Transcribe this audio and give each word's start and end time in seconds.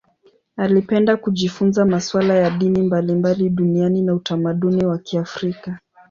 Alipenda 0.57 1.17
kujifunza 1.17 1.85
masuala 1.85 2.33
ya 2.33 2.49
dini 2.49 2.81
mbalimbali 2.81 3.49
duniani 3.49 4.01
na 4.01 4.13
utamaduni 4.15 4.85
wa 4.85 4.97
Kiafrika. 4.97 5.79